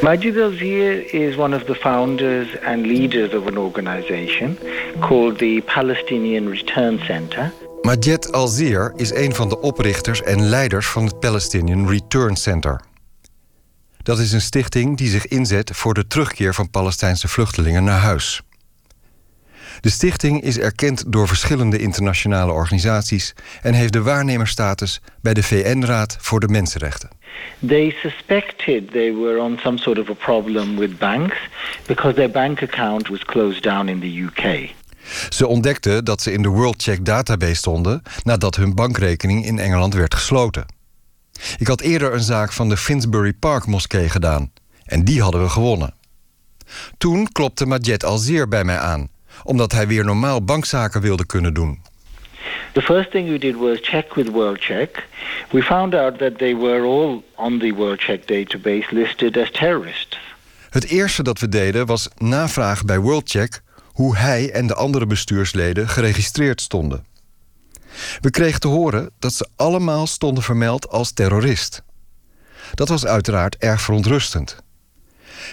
Majid 0.00 0.38
Al-Zir 0.38 1.14
is 1.14 1.36
one 1.36 1.56
of 1.56 1.64
the 1.64 1.74
founders 1.74 2.48
and 2.64 2.86
leaders 2.86 3.34
of 3.34 3.46
an 3.46 3.58
organization 3.58 4.58
called 5.00 5.38
the 5.38 5.62
Palestinian 5.66 6.48
Return 6.48 6.98
Center. 6.98 7.52
Majid 7.82 8.32
Al-Zir 8.32 8.92
is 8.96 9.14
een 9.14 9.34
van 9.34 9.48
de 9.48 9.60
oprichters 9.60 10.22
en 10.22 10.48
leiders 10.48 10.86
van 10.86 11.04
het 11.04 11.20
Palestinian 11.20 11.88
Return 11.88 12.36
Center. 12.36 12.80
Dat 14.08 14.18
is 14.18 14.32
een 14.32 14.40
stichting 14.40 14.96
die 14.96 15.08
zich 15.08 15.26
inzet 15.26 15.70
voor 15.74 15.94
de 15.94 16.06
terugkeer 16.06 16.54
van 16.54 16.70
Palestijnse 16.70 17.28
vluchtelingen 17.28 17.84
naar 17.84 17.98
huis. 17.98 18.42
De 19.80 19.90
stichting 19.90 20.42
is 20.42 20.58
erkend 20.58 21.12
door 21.12 21.28
verschillende 21.28 21.78
internationale 21.78 22.52
organisaties 22.52 23.34
en 23.62 23.74
heeft 23.74 23.92
de 23.92 24.02
waarnemerstatus 24.02 25.00
bij 25.20 25.34
de 25.34 25.42
VN-raad 25.42 26.16
voor 26.20 26.40
de 26.40 26.48
mensenrechten. 26.48 27.08
They 27.66 27.96
suspected 28.02 28.90
they 28.90 29.14
were 29.14 29.40
on 29.40 29.58
some 29.62 29.78
sort 29.78 29.98
of 29.98 30.08
a 30.08 30.14
problem 30.24 30.76
with 30.76 30.98
banks 30.98 31.36
because 31.86 32.14
their 32.14 32.30
bank 32.30 32.62
account 32.62 33.08
was 33.08 33.24
closed 33.24 33.62
down 33.62 33.88
in 33.88 34.00
the 34.00 34.22
UK. 34.22 34.70
Ze 35.28 35.46
ontdekten 35.46 36.04
dat 36.04 36.22
ze 36.22 36.32
in 36.32 36.42
de 36.42 36.48
World 36.48 36.82
Check 36.82 37.04
database 37.04 37.54
stonden 37.54 38.02
nadat 38.22 38.56
hun 38.56 38.74
bankrekening 38.74 39.44
in 39.44 39.58
Engeland 39.58 39.94
werd 39.94 40.14
gesloten. 40.14 40.77
Ik 41.58 41.66
had 41.66 41.80
eerder 41.80 42.12
een 42.12 42.20
zaak 42.20 42.52
van 42.52 42.68
de 42.68 42.76
Finsbury 42.76 43.32
Park 43.32 43.66
moskee 43.66 44.08
gedaan. 44.08 44.52
En 44.84 45.04
die 45.04 45.22
hadden 45.22 45.42
we 45.42 45.48
gewonnen. 45.48 45.94
Toen 46.98 47.32
klopte 47.32 47.66
Majed 47.66 48.04
Alzeer 48.04 48.48
bij 48.48 48.64
mij 48.64 48.78
aan, 48.78 49.08
omdat 49.44 49.72
hij 49.72 49.86
weer 49.86 50.04
normaal 50.04 50.44
bankzaken 50.44 51.00
wilde 51.00 51.26
kunnen 51.26 51.54
doen. 51.54 51.80
The 52.72 52.82
first 52.82 53.10
thing 53.10 53.28
we 53.28 53.38
did 53.38 53.56
was 53.56 53.78
check 53.80 54.14
with 54.14 54.30
WorldCheck. 54.30 55.06
We 55.50 55.62
found 55.62 55.94
out 55.94 56.18
that 56.18 56.38
they 56.38 56.56
were 56.56 56.82
all 56.82 57.22
on 57.34 57.58
the 57.58 57.74
WorldCheck 57.74 58.26
database 58.26 58.86
listed 58.90 59.36
as 59.36 59.50
terrorists. 59.50 60.18
Het 60.70 60.84
eerste 60.84 61.22
dat 61.22 61.38
we 61.38 61.48
deden 61.48 61.86
was 61.86 62.08
navragen 62.16 62.86
bij 62.86 62.98
WorldCheck 62.98 63.62
hoe 63.92 64.16
hij 64.16 64.50
en 64.50 64.66
de 64.66 64.74
andere 64.74 65.06
bestuursleden 65.06 65.88
geregistreerd 65.88 66.60
stonden. 66.60 67.04
We 68.20 68.30
kregen 68.30 68.60
te 68.60 68.68
horen 68.68 69.10
dat 69.18 69.32
ze 69.32 69.48
allemaal 69.56 70.06
stonden 70.06 70.42
vermeld 70.42 70.88
als 70.88 71.12
terrorist. 71.12 71.82
Dat 72.74 72.88
was 72.88 73.06
uiteraard 73.06 73.56
erg 73.56 73.80
verontrustend. 73.80 74.56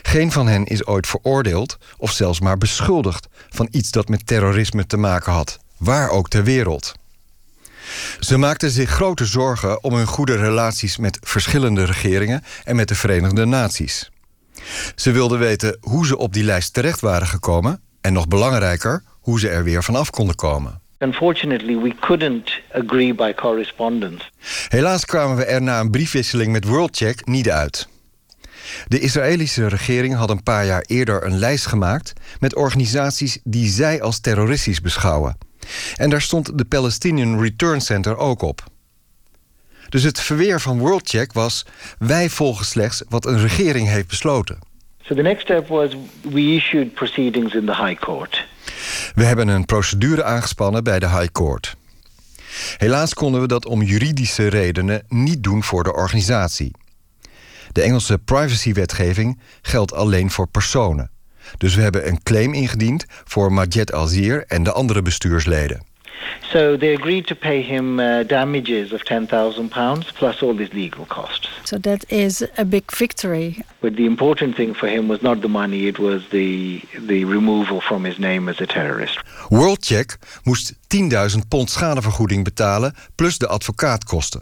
Geen 0.01 0.31
van 0.31 0.47
hen 0.47 0.65
is 0.65 0.85
ooit 0.85 1.07
veroordeeld 1.07 1.77
of 1.97 2.11
zelfs 2.11 2.39
maar 2.39 2.57
beschuldigd 2.57 3.27
van 3.49 3.67
iets 3.71 3.91
dat 3.91 4.07
met 4.07 4.27
terrorisme 4.27 4.85
te 4.85 4.97
maken 4.97 5.31
had, 5.31 5.59
waar 5.77 6.09
ook 6.09 6.29
ter 6.29 6.43
wereld. 6.43 6.93
Ze 8.19 8.37
maakten 8.37 8.71
zich 8.71 8.89
grote 8.89 9.25
zorgen 9.25 9.83
om 9.83 9.93
hun 9.93 10.07
goede 10.07 10.35
relaties 10.35 10.97
met 10.97 11.17
verschillende 11.21 11.85
regeringen 11.85 12.43
en 12.63 12.75
met 12.75 12.87
de 12.87 12.95
Verenigde 12.95 13.45
Naties. 13.45 14.11
Ze 14.95 15.11
wilden 15.11 15.39
weten 15.39 15.77
hoe 15.81 16.05
ze 16.05 16.17
op 16.17 16.33
die 16.33 16.43
lijst 16.43 16.73
terecht 16.73 16.99
waren 16.99 17.27
gekomen 17.27 17.81
en 18.01 18.13
nog 18.13 18.27
belangrijker, 18.27 19.03
hoe 19.19 19.39
ze 19.39 19.49
er 19.49 19.63
weer 19.63 19.83
vanaf 19.83 20.09
konden 20.09 20.35
komen. 20.35 20.81
Unfortunately, 20.97 21.77
we 21.77 21.95
couldn't 21.99 22.61
agree 22.71 23.13
by 23.13 23.33
correspondence. 23.33 24.23
Helaas 24.67 25.05
kwamen 25.05 25.37
we 25.37 25.45
er 25.45 25.61
na 25.61 25.79
een 25.79 25.91
briefwisseling 25.91 26.51
met 26.51 26.65
WorldCheck 26.65 27.25
niet 27.25 27.49
uit. 27.49 27.87
De 28.87 28.99
Israëlische 28.99 29.67
regering 29.67 30.15
had 30.15 30.29
een 30.29 30.43
paar 30.43 30.65
jaar 30.65 30.81
eerder 30.87 31.25
een 31.25 31.37
lijst 31.37 31.65
gemaakt 31.65 32.13
met 32.39 32.55
organisaties 32.55 33.39
die 33.43 33.69
zij 33.69 34.01
als 34.01 34.19
terroristisch 34.19 34.81
beschouwen. 34.81 35.37
En 35.95 36.09
daar 36.09 36.21
stond 36.21 36.57
de 36.57 36.65
Palestinian 36.65 37.41
Return 37.41 37.81
Center 37.81 38.17
ook 38.17 38.41
op. 38.41 38.63
Dus 39.89 40.03
het 40.03 40.19
verweer 40.19 40.61
van 40.61 40.79
WorldCheck 40.79 41.33
was: 41.33 41.65
wij 41.99 42.29
volgen 42.29 42.65
slechts 42.65 43.03
wat 43.09 43.25
een 43.25 43.39
regering 43.39 43.87
heeft 43.87 44.07
besloten. 44.07 44.59
So 45.03 45.15
the 45.15 45.21
next 45.21 45.41
step 45.41 45.67
was 45.67 45.89
we 46.21 46.41
issued 46.41 46.93
proceedings 46.93 47.53
in 47.53 47.65
the 47.65 47.75
High 47.75 47.99
Court. 47.99 48.47
We 49.15 49.23
hebben 49.23 49.47
een 49.47 49.65
procedure 49.65 50.23
aangespannen 50.23 50.83
bij 50.83 50.99
de 50.99 51.09
High 51.09 51.31
Court. 51.31 51.75
Helaas 52.77 53.13
konden 53.13 53.41
we 53.41 53.47
dat 53.47 53.65
om 53.65 53.81
juridische 53.81 54.47
redenen 54.47 55.03
niet 55.07 55.43
doen 55.43 55.63
voor 55.63 55.83
de 55.83 55.93
organisatie. 55.93 56.71
De 57.71 57.81
Engelse 57.81 58.17
privacywetgeving 58.17 59.39
geldt 59.61 59.93
alleen 59.93 60.31
voor 60.31 60.47
personen. 60.47 61.09
Dus 61.57 61.75
we 61.75 61.81
hebben 61.81 62.07
een 62.07 62.23
claim 62.23 62.53
ingediend 62.53 63.05
voor 63.07 63.53
Majed 63.53 63.91
Alzir 63.91 64.43
en 64.47 64.63
de 64.63 64.71
andere 64.71 65.01
bestuursleden. 65.01 65.83
So 66.51 66.77
they 66.77 66.93
agreed 66.93 67.27
to 67.27 67.35
pay 67.35 67.61
him 67.61 67.99
uh, 67.99 68.23
damages 68.23 68.91
of 68.91 69.03
£10,000 69.03 70.13
plus 70.13 70.41
all 70.41 70.57
his 70.57 70.73
legal 70.73 71.05
costs. 71.05 71.49
So 71.63 71.77
that 71.77 72.05
is 72.07 72.47
a 72.57 72.65
big 72.65 72.83
victory. 72.97 73.63
But 73.79 73.95
the 73.95 74.05
important 74.05 74.55
thing 74.55 74.75
for 74.75 74.87
him 74.87 75.07
was 75.07 75.21
not 75.21 75.41
the 75.41 75.47
money, 75.47 75.87
it 75.87 75.97
was 75.97 76.27
the, 76.29 76.81
the 77.07 77.25
removal 77.25 77.81
from 77.81 78.03
his 78.05 78.17
name 78.17 78.49
as 78.49 78.61
a 78.61 78.65
terrorist. 78.65 79.19
WorldCheck 79.49 80.17
moest 80.43 80.73
10.000 80.87 81.47
pond 81.47 81.69
schadevergoeding 81.69 82.43
betalen 82.43 82.95
plus 83.15 83.37
de 83.37 83.47
advocaatkosten. 83.47 84.41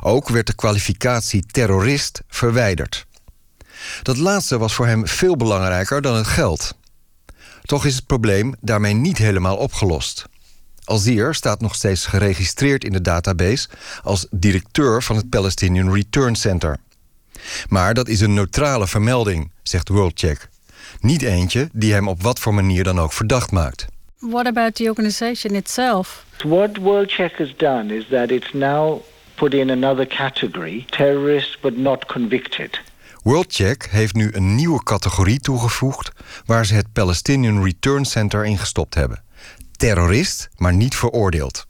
Ook 0.00 0.28
werd 0.28 0.46
de 0.46 0.54
kwalificatie 0.54 1.46
terrorist 1.46 2.22
verwijderd. 2.28 3.06
Dat 4.02 4.16
laatste 4.16 4.58
was 4.58 4.74
voor 4.74 4.86
hem 4.86 5.06
veel 5.06 5.36
belangrijker 5.36 6.02
dan 6.02 6.16
het 6.16 6.26
geld. 6.26 6.74
Toch 7.62 7.84
is 7.84 7.94
het 7.94 8.06
probleem 8.06 8.54
daarmee 8.60 8.94
niet 8.94 9.18
helemaal 9.18 9.56
opgelost. 9.56 10.28
Alzier 10.90 11.34
staat 11.34 11.60
nog 11.60 11.74
steeds 11.74 12.06
geregistreerd 12.06 12.84
in 12.84 12.92
de 12.92 13.00
database 13.00 13.68
als 14.02 14.26
directeur 14.30 15.02
van 15.02 15.16
het 15.16 15.28
Palestinian 15.28 15.92
Return 15.92 16.34
Center. 16.34 16.76
Maar 17.68 17.94
dat 17.94 18.08
is 18.08 18.20
een 18.20 18.34
neutrale 18.34 18.86
vermelding, 18.86 19.52
zegt 19.62 19.88
WorldCheck. 19.88 20.48
Niet 21.00 21.22
eentje 21.22 21.68
die 21.72 21.92
hem 21.92 22.08
op 22.08 22.22
wat 22.22 22.38
voor 22.38 22.54
manier 22.54 22.84
dan 22.84 22.98
ook 23.00 23.12
verdacht 23.12 23.50
maakt. 23.50 23.86
What 24.18 24.46
about 24.46 24.74
the 24.74 24.84
organization 24.84 25.54
itself? 25.54 26.24
What 26.44 26.76
WorldCheck 26.76 27.38
has 27.38 27.56
done 27.56 27.96
is 27.96 28.06
that 28.10 28.30
it's 28.30 28.52
now 28.52 29.00
put 29.34 29.54
in 29.54 29.70
another 29.70 30.06
category, 30.06 30.84
terrorist 30.88 31.60
but 31.60 31.76
not 31.76 32.06
convicted. 32.06 32.80
WorldCheck 33.22 33.88
heeft 33.90 34.14
nu 34.14 34.30
een 34.32 34.54
nieuwe 34.54 34.82
categorie 34.82 35.40
toegevoegd 35.40 36.12
waar 36.46 36.66
ze 36.66 36.74
het 36.74 36.92
Palestinian 36.92 37.62
Return 37.64 38.04
Center 38.04 38.44
in 38.44 38.58
gestopt 38.58 38.94
hebben. 38.94 39.22
Terrorist, 39.80 40.48
maar 40.56 40.72
niet 40.72 40.94
veroordeeld. 40.94 41.66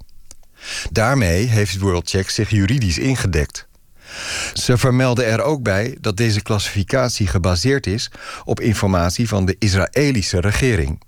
Daarmee 0.90 1.46
heeft 1.46 1.78
WorldCheck 1.78 2.30
zich 2.30 2.50
juridisch 2.50 2.98
ingedekt. 2.98 3.68
Ze 4.54 4.78
vermelden 4.78 5.26
er 5.26 5.42
ook 5.42 5.62
bij 5.62 5.96
dat 6.00 6.16
deze 6.16 6.42
klassificatie 6.42 7.26
gebaseerd 7.26 7.86
is 7.86 8.10
op 8.44 8.60
informatie 8.60 9.28
van 9.28 9.44
de 9.44 9.56
Israëlische 9.58 10.40
regering. 10.40 11.02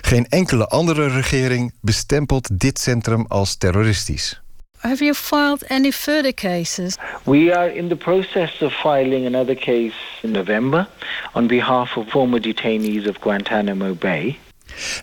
Geen 0.00 0.26
enkele 0.28 0.66
andere 0.66 1.06
regering 1.08 1.72
bestempelt 1.80 2.60
dit 2.60 2.78
centrum 2.78 3.24
als 3.28 3.56
terroristisch. 3.56 4.42
Have 4.78 5.04
you 5.04 5.14
filed 5.14 5.68
any 5.68 5.92
further 5.92 6.34
cases? 6.34 6.96
We 7.22 7.56
are 7.56 7.74
in 7.74 7.88
the 7.88 7.96
process 7.96 8.62
of 8.62 8.72
filing 8.72 9.26
another 9.26 9.54
case 9.54 9.94
in 10.22 10.30
November 10.30 10.88
on 11.32 11.46
behalf 11.46 11.96
of 11.96 12.08
former 12.08 12.40
detainees 12.40 13.08
of 13.08 13.16
Guantanamo 13.20 13.94
Bay. 13.94 14.38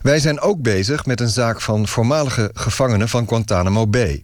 Wij 0.01 0.19
zijn 0.19 0.39
ook 0.39 0.61
bezig 0.61 1.05
met 1.05 1.19
een 1.19 1.29
zaak 1.29 1.61
van 1.61 1.87
voormalige 1.87 2.51
gevangenen 2.53 3.09
van 3.09 3.27
Guantanamo 3.27 3.87
Bay. 3.87 4.23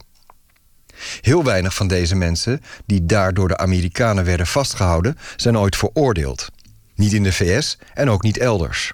Heel 1.21 1.43
weinig 1.43 1.73
van 1.73 1.87
deze 1.87 2.15
mensen, 2.15 2.61
die 2.85 3.05
daar 3.05 3.33
door 3.33 3.47
de 3.47 3.57
Amerikanen 3.57 4.25
werden 4.25 4.47
vastgehouden, 4.47 5.17
zijn 5.35 5.57
ooit 5.57 5.75
veroordeeld. 5.75 6.49
Niet 6.95 7.13
in 7.13 7.23
de 7.23 7.33
VS 7.33 7.77
en 7.93 8.09
ook 8.09 8.23
niet 8.23 8.37
elders. 8.37 8.91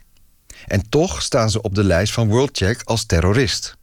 En 0.67 0.89
toch 0.89 1.21
staan 1.21 1.49
ze 1.49 1.61
op 1.61 1.75
de 1.75 1.83
lijst 1.83 2.13
van 2.13 2.27
WorldCheck 2.27 2.81
als 2.83 3.05
terrorist. 3.05 3.77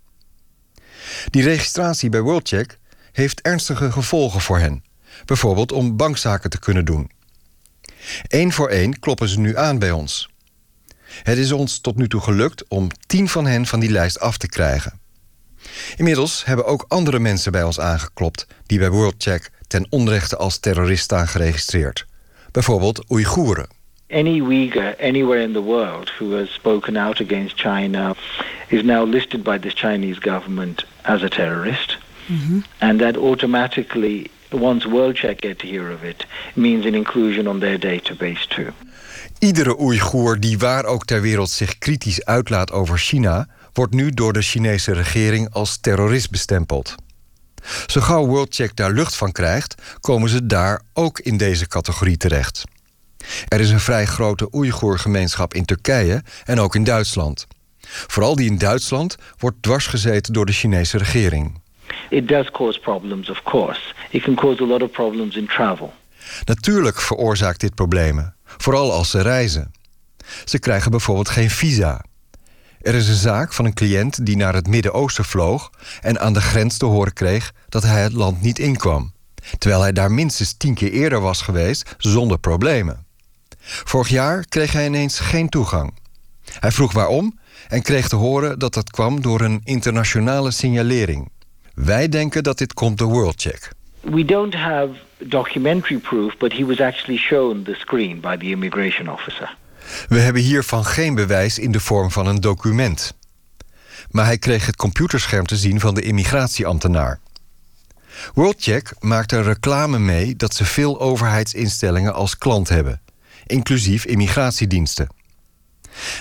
Die 1.30 1.42
registratie 1.42 2.08
bij 2.08 2.20
WorldCheck 2.20 2.78
heeft 3.12 3.40
ernstige 3.40 3.92
gevolgen 3.92 4.40
voor 4.40 4.58
hen. 4.58 4.84
Bijvoorbeeld 5.24 5.72
om 5.72 5.96
bankzaken 5.96 6.50
te 6.50 6.58
kunnen 6.58 6.84
doen. 6.84 7.10
Eén 8.28 8.52
voor 8.52 8.68
één 8.68 8.98
kloppen 8.98 9.28
ze 9.28 9.38
nu 9.38 9.56
aan 9.56 9.78
bij 9.78 9.90
ons. 9.90 10.28
Het 11.22 11.38
is 11.38 11.52
ons 11.52 11.78
tot 11.78 11.96
nu 11.96 12.08
toe 12.08 12.20
gelukt 12.20 12.64
om 12.68 12.88
tien 13.06 13.28
van 13.28 13.46
hen 13.46 13.66
van 13.66 13.80
die 13.80 13.90
lijst 13.90 14.20
af 14.20 14.36
te 14.36 14.48
krijgen. 14.48 15.00
Inmiddels 15.96 16.44
hebben 16.44 16.64
ook 16.64 16.84
andere 16.88 17.18
mensen 17.18 17.52
bij 17.52 17.62
ons 17.62 17.80
aangeklopt 17.80 18.46
die 18.66 18.78
bij 18.78 18.90
WorldCheck 18.90 19.50
ten 19.66 19.86
onrechte 19.90 20.36
als 20.36 20.58
terrorist 20.58 21.02
staan 21.02 21.28
geregistreerd. 21.28 22.06
Bijvoorbeeld 22.50 23.10
Oeigoeren. 23.10 23.68
Any 24.12 24.40
Uyghur 24.40 24.96
anywhere 25.00 25.42
in 25.42 25.52
the 25.52 25.62
world 25.62 26.10
who 26.18 26.36
has 26.36 26.52
spoken 26.52 26.96
out 26.96 27.20
against 27.20 27.60
China 27.60 28.14
is 28.68 28.82
now 28.82 29.08
listed 29.08 29.42
by 29.42 29.58
the 29.58 29.70
Chinese 29.74 30.20
government 30.20 30.84
as 31.02 31.22
a 31.22 31.28
terrorist. 31.28 31.98
And 32.78 32.98
that 33.00 33.16
automatically, 33.16 34.30
once 34.50 34.86
WorldCheck 34.88 35.40
get 35.40 35.58
to 35.58 35.66
hear 35.66 35.90
of 35.90 36.04
it, 36.04 36.26
means 36.54 36.86
an 36.86 36.94
inclusion 36.94 37.46
on 37.46 37.60
their 37.60 37.78
database 37.78 38.46
too. 38.48 38.72
Iedere 39.40 39.80
Oeigoer 39.80 40.40
die 40.40 40.58
waar 40.58 40.84
ook 40.84 41.04
ter 41.04 41.20
wereld 41.20 41.50
zich 41.50 41.78
kritisch 41.78 42.24
uitlaat 42.24 42.72
over 42.72 42.98
China, 42.98 43.48
wordt 43.72 43.94
nu 43.94 44.10
door 44.10 44.32
de 44.32 44.42
Chinese 44.42 44.92
regering 44.92 45.52
als 45.52 45.78
terrorist 45.80 46.30
bestempeld. 46.30 46.94
Zo 47.86 48.00
gauw 48.00 48.26
WorldCheck 48.26 48.76
daar 48.76 48.90
lucht 48.90 49.16
van 49.16 49.32
krijgt, 49.32 49.74
komen 50.00 50.28
ze 50.28 50.46
daar 50.46 50.82
ook 50.92 51.18
in 51.18 51.36
deze 51.36 51.68
categorie 51.68 52.16
terecht. 52.16 52.64
Er 53.48 53.60
is 53.60 53.70
een 53.70 53.80
vrij 53.80 54.06
grote 54.06 54.48
Oeigoer-gemeenschap 54.54 55.54
in 55.54 55.64
Turkije 55.64 56.22
en 56.44 56.60
ook 56.60 56.74
in 56.74 56.84
Duitsland. 56.84 57.46
Vooral 57.80 58.36
die 58.36 58.50
in 58.50 58.58
Duitsland 58.58 59.16
wordt 59.38 59.62
dwarsgezeten 59.62 60.32
door 60.32 60.46
de 60.46 60.52
Chinese 60.52 60.98
regering. 60.98 61.60
It 62.10 62.28
does 62.28 62.50
cause 62.50 62.80
problems, 62.80 63.30
of 63.30 63.42
course. 63.42 63.80
It 64.10 64.22
can 64.22 64.34
cause 64.34 64.62
a 64.62 64.66
lot 64.66 64.82
of 64.82 64.90
problems 64.90 65.36
in 65.36 65.46
travel. 65.46 65.92
Natuurlijk 66.44 67.00
veroorzaakt 67.00 67.60
dit 67.60 67.74
problemen, 67.74 68.34
vooral 68.56 68.92
als 68.92 69.10
ze 69.10 69.20
reizen. 69.20 69.72
Ze 70.44 70.58
krijgen 70.58 70.90
bijvoorbeeld 70.90 71.28
geen 71.28 71.50
visa. 71.50 72.04
Er 72.80 72.94
is 72.94 73.08
een 73.08 73.14
zaak 73.14 73.52
van 73.52 73.64
een 73.64 73.74
cliënt 73.74 74.26
die 74.26 74.36
naar 74.36 74.54
het 74.54 74.66
Midden-Oosten 74.66 75.24
vloog 75.24 75.70
en 76.00 76.20
aan 76.20 76.32
de 76.32 76.40
grens 76.40 76.76
te 76.76 76.84
horen 76.84 77.12
kreeg 77.12 77.52
dat 77.68 77.82
hij 77.82 78.02
het 78.02 78.12
land 78.12 78.40
niet 78.40 78.58
inkwam, 78.58 79.12
terwijl 79.58 79.82
hij 79.82 79.92
daar 79.92 80.12
minstens 80.12 80.52
tien 80.56 80.74
keer 80.74 80.92
eerder 80.92 81.20
was 81.20 81.42
geweest 81.42 81.94
zonder 81.98 82.38
problemen. 82.38 83.06
Vorig 83.60 84.08
jaar 84.08 84.44
kreeg 84.48 84.72
hij 84.72 84.86
ineens 84.86 85.18
geen 85.18 85.48
toegang. 85.48 85.98
Hij 86.44 86.72
vroeg 86.72 86.92
waarom 86.92 87.38
en 87.68 87.82
kreeg 87.82 88.08
te 88.08 88.16
horen 88.16 88.58
dat 88.58 88.74
dat 88.74 88.90
kwam 88.90 89.22
door 89.22 89.40
een 89.40 89.60
internationale 89.64 90.50
signalering. 90.50 91.30
Wij 91.74 92.08
denken 92.08 92.42
dat 92.42 92.58
dit 92.58 92.74
komt 92.74 92.98
door 92.98 93.08
WorldCheck. 93.08 93.72
We 94.00 94.24
don't 94.24 94.54
have 94.54 94.88
documentary 95.18 95.98
proof, 95.98 96.36
but 96.36 96.52
he 96.52 96.64
was 96.64 96.80
actually 96.80 97.18
shown 97.18 97.62
the 97.62 97.74
screen 97.74 98.20
by 98.20 98.36
the 98.36 98.46
immigration 98.46 99.08
officer. 99.08 99.56
We 100.08 100.18
hebben 100.18 100.42
hiervan 100.42 100.84
geen 100.84 101.14
bewijs 101.14 101.58
in 101.58 101.72
de 101.72 101.80
vorm 101.80 102.10
van 102.10 102.26
een 102.26 102.40
document. 102.40 103.14
Maar 104.10 104.24
hij 104.24 104.38
kreeg 104.38 104.66
het 104.66 104.76
computerscherm 104.76 105.46
te 105.46 105.56
zien 105.56 105.80
van 105.80 105.94
de 105.94 106.02
immigratieambtenaar. 106.02 107.20
WorldCheck 108.34 108.94
maakt 108.98 109.32
er 109.32 109.42
reclame 109.42 109.98
mee 109.98 110.36
dat 110.36 110.54
ze 110.54 110.64
veel 110.64 111.00
overheidsinstellingen 111.00 112.14
als 112.14 112.38
klant 112.38 112.68
hebben, 112.68 113.00
inclusief 113.46 114.04
immigratiediensten. 114.04 115.08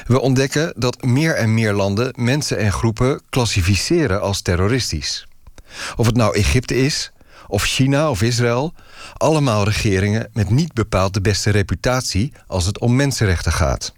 We 0.08 0.20
ontdekken 0.20 0.74
dat 0.76 1.04
meer 1.04 1.36
en 1.36 1.54
meer 1.54 1.74
landen 1.74 2.14
mensen 2.16 2.58
en 2.58 2.72
groepen 2.72 3.22
klassificeren 3.30 4.22
als 4.22 4.42
terroristisch. 4.42 5.28
Of 5.96 6.06
het 6.06 6.16
nou 6.16 6.36
Egypte 6.36 6.76
is, 6.76 7.12
of 7.50 7.64
China 7.64 8.10
of 8.10 8.22
Israël, 8.22 8.74
allemaal 9.14 9.64
regeringen 9.64 10.30
met 10.34 10.50
niet 10.50 10.74
bepaald 10.74 11.14
de 11.14 11.22
beste 11.22 11.50
reputatie 11.50 12.34
als 12.48 12.66
het 12.66 12.80
om 12.80 12.96
mensenrechten 12.96 13.52
gaat. 13.52 13.94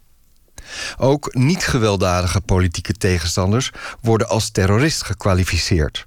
Ook 0.98 1.34
niet 1.34 1.66
gewelddadige 1.66 2.42
politieke 2.42 2.94
tegenstanders 2.94 3.72
worden 4.02 4.28
als 4.30 4.50
terrorist 4.50 5.04
gekwalificeerd. 5.04 6.06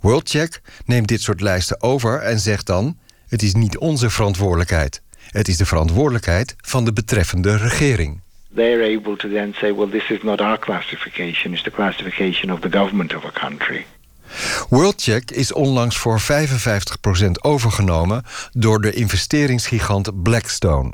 WorldCheck 0.00 0.60
neemt 0.84 1.08
dit 1.08 1.22
soort 1.22 1.40
lijsten 1.40 1.82
over 1.82 2.20
en 2.20 2.40
zegt 2.40 2.66
dan: 2.66 2.98
het 3.28 3.42
is 3.42 3.54
niet 3.54 3.78
onze 3.78 4.10
verantwoordelijkheid. 4.10 5.02
Het 5.30 5.48
is 5.48 5.56
de 5.56 5.66
verantwoordelijkheid 5.66 6.54
van 6.58 6.84
de 6.84 6.92
betreffende 6.92 7.56
regering. 7.56 8.20
They're 8.54 8.96
able 8.96 9.16
to 9.16 9.28
then 9.28 9.54
say, 9.54 9.74
well, 9.74 9.88
this 9.88 10.10
is 10.10 10.22
not 10.22 10.40
our 10.40 10.58
classification, 10.58 11.52
it's 11.52 11.62
the 11.62 11.70
classification 11.70 12.52
of 12.52 12.60
the 12.60 12.70
government 12.70 13.14
of 13.14 13.24
a 13.24 13.30
country. 13.30 13.86
WorldCheck 14.68 15.30
is 15.30 15.52
onlangs 15.52 15.96
voor 15.96 16.20
55% 16.20 16.24
overgenomen 17.40 18.22
door 18.52 18.80
de 18.80 18.92
investeringsgigant 18.92 20.22
Blackstone. 20.22 20.92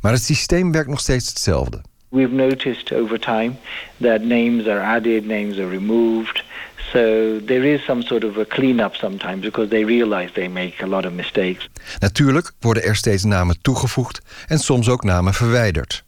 Maar 0.00 0.12
het 0.12 0.22
systeem 0.22 0.72
werkt 0.72 0.88
nog 0.88 1.00
steeds 1.00 1.28
hetzelfde. 1.28 1.80
We've 2.08 2.34
noticed 2.34 2.92
over 2.92 3.18
time 3.18 3.52
that 4.00 4.22
names 4.22 4.66
are 4.66 4.94
added, 4.96 5.26
names 5.26 5.58
are 5.58 5.68
removed. 5.68 6.44
So 6.92 7.38
there 7.46 7.72
is 7.72 7.84
some 7.84 8.02
sort 8.02 8.24
of 8.24 8.36
a 8.36 8.44
cleanup 8.44 8.94
sometimes 8.94 9.40
because 9.40 9.68
they 9.68 9.84
realize 9.84 10.32
they 10.32 10.48
make 10.48 10.82
a 10.82 10.86
lot 10.86 11.06
of 11.06 11.12
mistakes. 11.12 11.68
Natuurlijk 11.98 12.52
worden 12.60 12.82
er 12.82 12.96
steeds 12.96 13.24
namen 13.24 13.60
toegevoegd 13.62 14.20
en 14.46 14.58
soms 14.58 14.88
ook 14.88 15.04
namen 15.04 15.34
verwijderd. 15.34 16.04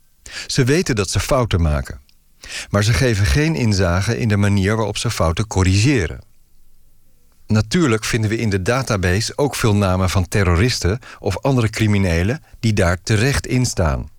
Ze 0.47 0.65
weten 0.65 0.95
dat 0.95 1.11
ze 1.11 1.21
fouten 1.21 1.63
maken. 1.63 2.01
Maar 2.71 2.85
ze 2.85 2.93
geven 2.93 3.27
geen 3.27 3.55
inzage 3.55 4.19
in 4.19 4.29
de 4.29 4.37
manier 4.37 4.77
waarop 4.77 4.97
ze 4.97 5.11
fouten 5.11 5.47
corrigeren. 5.47 6.21
Natuurlijk 7.47 8.05
vinden 8.05 8.31
we 8.31 8.39
in 8.39 8.51
de 8.51 8.63
database 8.63 9.33
ook 9.37 9.57
veel 9.57 9.77
namen 9.77 10.11
van 10.11 10.29
terroristen 10.29 10.99
of 11.19 11.39
andere 11.39 11.71
criminelen 11.71 12.43
die 12.61 12.73
daar 12.73 13.03
terecht 13.03 13.47
in 13.47 13.67
staan. 13.67 14.11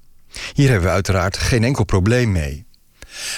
Hier 0.53 0.69
hebben 0.69 0.87
we 0.87 0.93
uiteraard 0.93 1.37
geen 1.37 1.63
enkel 1.63 1.83
probleem 1.83 2.31
mee. 2.31 2.65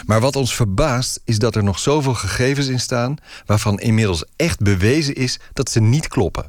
Maar 0.06 0.20
wat 0.20 0.36
ons 0.36 0.56
verbaast 0.56 1.20
is 1.26 1.40
dat 1.40 1.56
er 1.56 1.64
nog 1.64 1.80
zoveel 1.80 2.14
gegevens 2.14 2.68
in 2.68 2.80
staan 2.80 3.16
waarvan 3.46 3.80
inmiddels 3.80 4.26
echt 4.36 4.60
bewezen 4.60 5.16
is 5.16 5.40
dat 5.54 5.72
ze 5.72 5.82
niet 5.82 6.08
kloppen. 6.08 6.48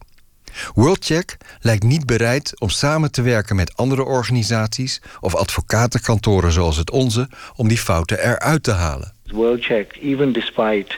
WorldCheck 0.74 1.36
lijkt 1.60 1.82
niet 1.82 2.06
bereid 2.06 2.60
om 2.60 2.68
samen 2.68 3.12
te 3.12 3.22
werken 3.22 3.56
met 3.56 3.76
andere 3.76 4.04
organisaties 4.04 5.00
of 5.20 5.34
advocatenkantoren 5.34 6.52
zoals 6.52 6.76
het 6.76 6.90
onze 6.90 7.28
om 7.56 7.68
die 7.68 7.78
fouten 7.78 8.18
eruit 8.18 8.62
te 8.62 8.72
halen. 8.72 9.12
WorldCheck, 9.26 9.98
even 10.00 10.32
despite 10.32 10.96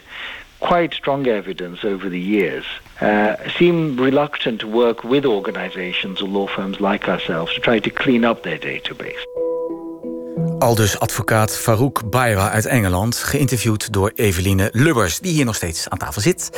quite 0.59 0.95
strong 0.95 1.27
evidence 1.27 1.89
over 1.89 2.11
the 2.11 2.29
years, 2.29 2.81
uh, 3.03 3.33
seem 3.47 4.01
reluctant 4.01 4.59
to 4.59 4.69
work 4.69 5.03
with 5.03 5.25
organizations 5.25 6.23
or 6.23 6.29
law 6.29 6.47
firms 6.47 6.79
like 6.79 7.11
ourselves 7.11 7.55
to 7.55 7.61
try 7.61 7.81
to 7.81 7.91
clean 7.91 8.25
up 8.25 8.43
their 8.43 8.59
database. 8.59 9.48
Aldus 10.59 10.99
advocaat 10.99 11.57
Farouk 11.57 12.11
Bayra 12.11 12.51
uit 12.51 12.67
Engeland, 12.67 13.17
geïnterviewd 13.17 13.93
door 13.93 14.13
Eveline 14.15 14.69
Lubbers, 14.73 15.19
die 15.19 15.33
hier 15.33 15.45
nog 15.45 15.55
steeds 15.55 15.89
aan 15.89 15.99
tafel 15.99 16.21
zit. 16.21 16.51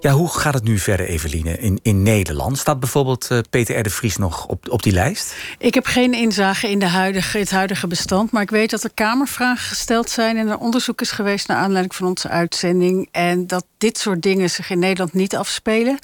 Ja, 0.00 0.12
hoe 0.12 0.28
gaat 0.28 0.54
het 0.54 0.64
nu 0.64 0.78
verder, 0.78 1.06
Eveline, 1.06 1.58
in, 1.58 1.78
in 1.82 2.02
Nederland? 2.02 2.58
Staat 2.58 2.80
bijvoorbeeld 2.80 3.28
uh, 3.32 3.38
Peter 3.50 3.78
R. 3.78 3.82
de 3.82 3.90
Vries 3.90 4.16
nog 4.16 4.46
op, 4.46 4.70
op 4.70 4.82
die 4.82 4.92
lijst? 4.92 5.34
Ik 5.58 5.74
heb 5.74 5.86
geen 5.86 6.14
inzage 6.14 6.70
in 6.70 6.78
de 6.78 6.86
huidige, 6.86 7.38
het 7.38 7.50
huidige 7.50 7.86
bestand, 7.86 8.30
maar 8.30 8.42
ik 8.42 8.50
weet 8.50 8.70
dat 8.70 8.84
er 8.84 8.90
Kamervragen 8.94 9.68
gesteld 9.68 10.10
zijn 10.10 10.36
en 10.36 10.48
er 10.48 10.58
onderzoek 10.58 11.00
is 11.00 11.10
geweest 11.10 11.48
naar 11.48 11.56
aanleiding 11.56 11.94
van 11.94 12.06
onze 12.06 12.28
uitzending. 12.28 13.08
En 13.10 13.46
dat 13.46 13.64
dit 13.78 13.98
soort 13.98 14.22
dingen 14.22 14.50
zich 14.50 14.70
in 14.70 14.78
Nederland 14.78 15.12
niet 15.12 15.36
afspelen. 15.36 15.98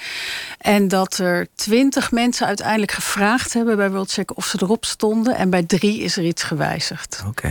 En 0.59 0.89
dat 0.89 1.19
er 1.19 1.47
twintig 1.55 2.11
mensen 2.11 2.47
uiteindelijk 2.47 2.93
gevraagd 2.93 3.53
hebben 3.53 3.77
bij 3.77 3.91
WorldCheck 3.91 4.37
of 4.37 4.47
ze 4.47 4.59
erop 4.63 4.85
stonden. 4.85 5.37
En 5.37 5.51
bij 5.51 5.63
drie 5.63 6.01
is 6.01 6.17
er 6.17 6.25
iets 6.25 6.43
gewijzigd. 6.43 7.23
Oké. 7.27 7.44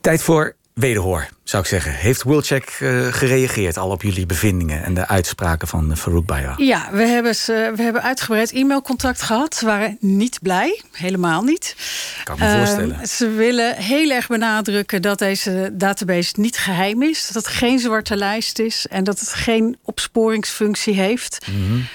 Tijd 0.00 0.22
voor 0.22 0.56
wederhoor, 0.74 1.28
zou 1.44 1.62
ik 1.62 1.68
zeggen. 1.68 1.92
Heeft 1.92 2.22
Wilcheck 2.22 2.78
uh, 2.80 3.06
gereageerd 3.06 3.76
al 3.76 3.90
op 3.90 4.02
jullie 4.02 4.26
bevindingen 4.26 4.84
en 4.84 4.94
de 4.94 5.08
uitspraken 5.08 5.68
van 5.68 5.90
uh, 5.90 5.96
Farouk 5.96 6.26
Bayra? 6.26 6.54
Ja, 6.56 6.88
we 6.92 7.02
hebben, 7.02 7.34
ze, 7.34 7.72
we 7.76 7.82
hebben 7.82 8.02
uitgebreid 8.02 8.52
e-mailcontact 8.52 9.22
gehad. 9.22 9.54
Ze 9.54 9.66
waren 9.66 9.96
niet 10.00 10.38
blij, 10.42 10.80
helemaal 10.92 11.42
niet. 11.42 11.76
Kan 12.24 12.38
me 12.38 12.44
uh, 12.44 12.56
voorstellen. 12.56 13.06
Ze 13.06 13.30
willen 13.30 13.76
heel 13.76 14.10
erg 14.10 14.26
benadrukken 14.26 15.02
dat 15.02 15.18
deze 15.18 15.70
database 15.72 16.32
niet 16.36 16.58
geheim 16.58 17.02
is. 17.02 17.26
Dat 17.26 17.44
het 17.44 17.52
geen 17.52 17.78
zwarte 17.78 18.16
lijst 18.16 18.58
is 18.58 18.86
en 18.86 19.04
dat 19.04 19.20
het 19.20 19.28
geen 19.28 19.78
opsporingsfunctie 19.82 20.94
heeft. 20.94 21.46
Mm 21.46 21.66
-hmm. 21.66 21.86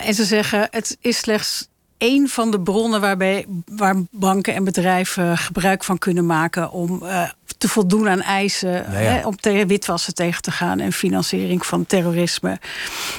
en 0.00 0.14
ze 0.14 0.24
zeggen 0.24 0.68
het 0.70 0.96
is 1.00 1.18
slechts 1.18 1.68
een 1.98 2.28
van 2.28 2.50
de 2.50 2.60
bronnen 2.60 3.00
waarbij, 3.00 3.46
waar 3.66 3.96
banken 4.10 4.54
en 4.54 4.64
bedrijven 4.64 5.38
gebruik 5.38 5.84
van 5.84 5.98
kunnen 5.98 6.26
maken 6.26 6.70
om 6.70 7.00
uh, 7.02 7.28
te 7.58 7.68
voldoen 7.68 8.08
aan 8.08 8.20
eisen 8.20 8.70
ja, 8.70 8.98
ja. 9.00 9.10
Hè, 9.10 9.26
om 9.26 9.36
tegen 9.36 9.66
witwassen 9.66 10.14
tegen 10.14 10.42
te 10.42 10.50
gaan 10.50 10.80
en 10.80 10.92
financiering 10.92 11.66
van 11.66 11.86
terrorisme. 11.86 12.58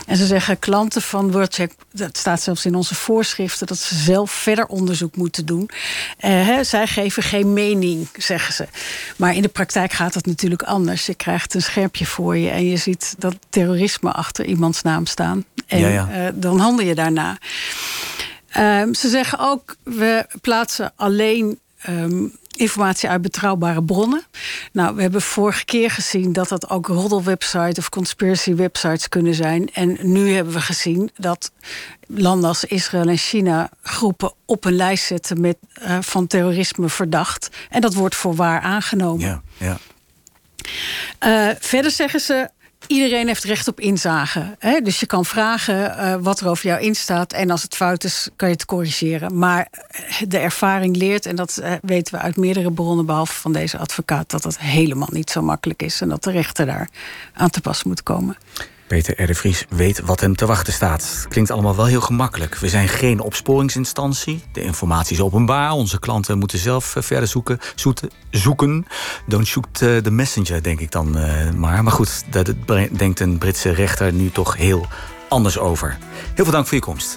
En 0.08 0.18
ze 0.18 0.26
zeggen 0.26 0.60
klanten 0.60 1.02
van 1.02 1.32
WorldCheck, 1.32 1.74
dat 1.92 2.18
staat 2.18 2.42
zelfs 2.42 2.66
in 2.66 2.76
onze 2.76 2.96
voorschriften, 2.96 3.68
dat 3.68 3.78
ze 3.78 3.96
zelf 3.96 4.32
verder 4.32 4.66
onderzoek 4.66 5.16
moeten 5.16 5.46
doen. 5.46 5.70
Uh, 5.70 5.76
hè, 6.20 6.64
zij 6.64 6.88
geven 6.88 7.24
geen 7.24 7.54
mening, 7.54 8.08
zeggen 8.18 8.54
ze. 8.54 8.68
Maar 9.18 9.36
in 9.36 9.42
de 9.42 9.48
praktijk 9.48 9.94
gaat 9.94 10.14
het 10.14 10.26
natuurlijk 10.26 10.64
anders. 10.64 11.06
Je 11.06 11.16
krijgt 11.16 11.54
een 11.54 11.62
scherpje 11.62 12.06
voor 12.06 12.38
je 12.38 12.50
en 12.50 12.66
je 12.66 12.78
ziet 12.78 13.16
dat 13.18 13.36
terrorisme 13.50 14.12
achter 14.12 14.46
iemands 14.46 14.82
naam 14.82 15.06
staan. 15.06 15.46
En 15.68 15.80
ja, 15.80 16.10
uh, 16.12 16.28
dan 16.34 16.60
handel 16.60 16.86
je 16.86 16.96
daarna. 16.96 17.38
Um, 18.58 18.94
ze 18.94 19.10
zeggen 19.10 19.40
ook, 19.40 19.76
we 19.84 20.26
plaatsen 20.42 20.94
alleen 20.96 21.60
um, 21.90 22.38
informatie 22.56 23.10
uit 23.10 23.22
betrouwbare 23.22 23.84
bronnen. 23.84 24.24
Nou, 24.72 24.96
we 24.96 25.02
hebben 25.02 25.22
vorige 25.22 25.66
keer 25.66 25.92
gezien 25.92 26.34
dat 26.34 26.50
dat 26.50 26.70
ook 26.70 26.88
roddelwebsites 26.88 27.78
of 27.78 27.90
conspiracy 27.90 28.56
websites 28.56 29.10
kunnen 29.10 29.34
zijn. 29.34 29.74
En 29.74 29.98
nu 30.02 30.34
hebben 30.34 30.54
we 30.54 30.62
gezien 30.62 31.10
dat 31.16 31.52
landen 32.08 32.50
als 32.50 32.64
Israël 32.64 33.08
en 33.08 33.18
China 33.18 33.70
groepen 33.82 34.34
op 34.46 34.66
een 34.66 34.76
lijst 34.76 35.06
zetten 35.06 35.42
met, 35.42 35.58
uh, 35.82 35.98
van 36.02 36.28
terrorisme 36.28 36.90
verdacht. 36.90 37.50
En 37.70 37.82
dat 37.82 37.94
wordt 37.94 38.16
voor 38.16 38.36
waar 38.36 38.62
aangenomen. 38.62 39.28
Ja, 39.28 39.42
ja. 39.58 39.78
Uh, 41.26 41.56
verder 41.60 41.92
zeggen 41.92 42.20
ze, 42.20 42.50
Iedereen 42.88 43.28
heeft 43.28 43.44
recht 43.44 43.68
op 43.68 43.80
inzage. 43.80 44.56
Hè? 44.60 44.80
Dus 44.80 45.00
je 45.00 45.06
kan 45.06 45.26
vragen 45.26 45.76
uh, 45.76 46.16
wat 46.20 46.40
er 46.40 46.48
over 46.48 46.66
jou 46.66 46.82
instaat. 46.82 47.34
En 47.34 47.50
als 47.50 47.62
het 47.62 47.76
fout 47.76 48.04
is, 48.04 48.30
kan 48.36 48.48
je 48.48 48.54
het 48.54 48.66
corrigeren. 48.66 49.38
Maar 49.38 49.68
de 50.28 50.38
ervaring 50.38 50.96
leert, 50.96 51.26
en 51.26 51.36
dat 51.36 51.60
uh, 51.62 51.72
weten 51.82 52.14
we 52.14 52.22
uit 52.22 52.38
meerdere 52.38 52.72
bronnen, 52.72 53.06
behalve 53.06 53.34
van 53.34 53.54
deze 53.54 53.78
advocaat, 53.78 54.30
dat 54.30 54.44
dat 54.44 54.58
helemaal 54.60 55.10
niet 55.12 55.30
zo 55.30 55.42
makkelijk 55.42 55.82
is. 55.82 56.02
En 56.02 56.10
dat 56.10 56.24
de 56.24 56.32
rechter 56.32 56.66
daar 56.66 56.90
aan 57.34 57.50
te 57.50 57.62
pas 57.62 57.84
moet 57.84 58.04
komen. 58.04 58.38
Peter 58.88 59.32
R. 59.32 59.36
Vries 59.36 59.66
weet 59.70 60.00
wat 60.00 60.20
hem 60.20 60.36
te 60.36 60.46
wachten 60.46 60.74
staat. 60.74 61.26
Klinkt 61.30 61.52
allemaal 61.52 61.76
wel 61.76 61.86
heel 61.86 62.02
gemakkelijk. 62.02 62.56
We 62.56 62.70
zijn 62.70 62.88
geen 62.88 63.20
opsporingsinstantie. 63.20 64.44
De 64.52 64.62
informatie 64.62 65.16
is 65.16 65.22
openbaar. 65.22 65.72
Onze 65.72 66.00
klanten 66.00 66.38
moeten 66.38 66.60
zelf 66.60 66.96
verder 67.00 67.28
zoeken. 67.28 67.60
Zoeten, 67.76 68.10
zoeken. 68.30 68.86
Don't 69.28 69.48
shoot 69.48 69.74
the 69.74 70.12
messenger, 70.12 70.64
denk 70.64 70.80
ik 70.80 70.92
dan 70.92 71.18
uh, 71.18 71.52
maar. 71.52 71.84
Maar 71.84 71.94
goed, 71.94 72.24
daar 72.30 72.46
denkt 72.98 73.20
een 73.20 73.38
Britse 73.38 73.70
rechter 73.70 74.14
nu 74.14 74.32
toch 74.32 74.58
heel 74.58 74.86
anders 75.30 75.58
over. 75.58 75.98
Heel 76.34 76.44
veel 76.44 76.54
dank 76.54 76.68
voor 76.68 76.78
je 76.78 76.84
komst. 76.84 77.14